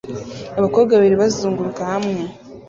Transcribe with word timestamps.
abakobwa 0.57 0.91
babiri 0.93 1.15
bazunguruka 1.21 1.81
hamwe 1.93 2.21